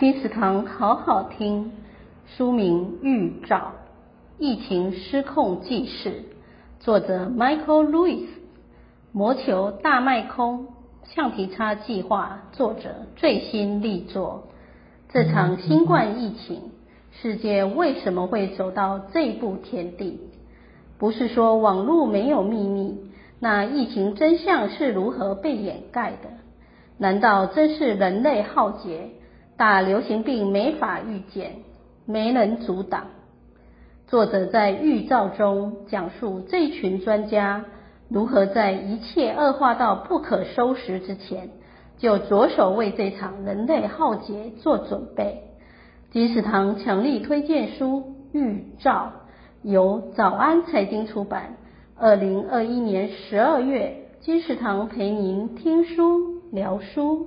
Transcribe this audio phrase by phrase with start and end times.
[0.00, 1.72] 金石堂好好听，
[2.24, 3.72] 书名《预兆：
[4.38, 6.08] 疫情失控纪事》，
[6.82, 8.24] 作者 Michael Lewis，
[9.12, 10.68] 魔球大卖空，
[11.04, 14.44] 橡皮擦计划作者最新力作。
[15.10, 16.70] 这场新冠疫情，
[17.20, 20.18] 世界为什么会走到这步田地？
[20.96, 22.98] 不是说网络没有秘密，
[23.38, 26.30] 那疫情真相是如何被掩盖的？
[26.96, 29.10] 难道真是人类浩劫？
[29.60, 31.56] 大流行病没法预见，
[32.06, 33.08] 没人阻挡。
[34.06, 37.66] 作者在预兆中讲述这群专家
[38.08, 41.50] 如何在一切恶化到不可收拾之前，
[41.98, 45.42] 就着手为这场人类浩劫做准备。
[46.10, 47.98] 金石堂强力推荐书
[48.32, 49.12] 《预兆》，
[49.68, 51.56] 由早安财经出版。
[51.98, 57.26] 二零二一年十二月，金石堂陪您听书聊书。